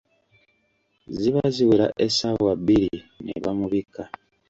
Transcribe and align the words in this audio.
Ziba 1.19 1.43
ziwera 1.55 1.87
essaawa 2.05 2.51
bbiri 2.59 2.99
ne 3.23 3.33
bamubika. 3.43 4.03